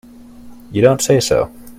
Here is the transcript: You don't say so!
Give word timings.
You 0.71 0.81
don't 0.81 0.99
say 0.99 1.19
so! 1.19 1.51